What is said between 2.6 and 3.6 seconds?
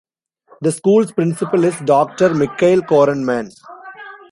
Korenman.